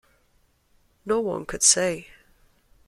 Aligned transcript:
No 1.05 1.19
one 1.21 1.45
could 1.45 1.61
say. 1.61 2.07